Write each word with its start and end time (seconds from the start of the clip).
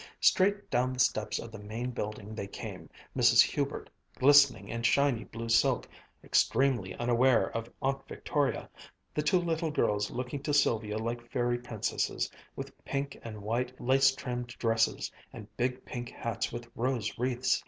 Straight 0.19 0.71
down 0.71 0.93
the 0.93 0.99
steps 0.99 1.37
of 1.37 1.51
the 1.51 1.59
Main 1.59 1.91
Building 1.91 2.33
they 2.33 2.47
came, 2.47 2.89
Mrs. 3.15 3.43
Hubert 3.45 3.87
glistening 4.15 4.67
in 4.67 4.81
shiny 4.81 5.25
blue 5.25 5.47
silk, 5.47 5.87
extremely 6.23 6.95
unaware 6.95 7.55
of 7.55 7.69
Aunt 7.83 8.07
Victoria, 8.07 8.67
the 9.13 9.21
two 9.21 9.37
little 9.37 9.69
girls 9.69 10.09
looking 10.09 10.41
to 10.41 10.55
Sylvia 10.55 10.97
like 10.97 11.29
fairy 11.29 11.59
princesses, 11.59 12.31
with 12.55 12.83
pink 12.83 13.19
and 13.23 13.43
white, 13.43 13.79
lace 13.79 14.11
trimmed 14.15 14.47
dresses, 14.57 15.11
and 15.31 15.55
big 15.55 15.85
pink 15.85 16.09
hats 16.09 16.51
with 16.51 16.67
rose 16.75 17.19
wreaths. 17.19 17.59